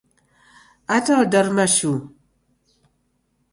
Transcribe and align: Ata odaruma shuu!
Ata 0.95 1.13
odaruma 1.23 1.65
shuu! 1.75 1.97